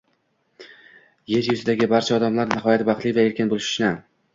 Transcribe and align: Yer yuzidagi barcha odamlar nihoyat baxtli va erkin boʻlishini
Yer 1.33 1.51
yuzidagi 1.51 1.91
barcha 1.95 2.19
odamlar 2.19 2.53
nihoyat 2.57 2.89
baxtli 2.93 3.17
va 3.23 3.33
erkin 3.33 3.57
boʻlishini 3.57 3.99